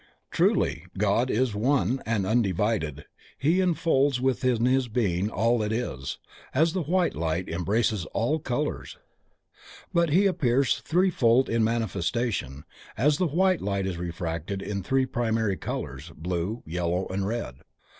[0.31, 3.05] Truly, God is ONE and undivided,
[3.37, 6.17] He enfolds within His Being all that is,
[6.55, 8.97] as the white light embraces all colors.
[9.93, 12.63] But He appears three fold in manifestation,
[12.97, 17.57] as the white light is refracted in three primary colors: Blue, Yellow and Red.